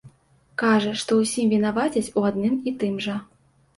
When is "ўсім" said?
1.19-1.53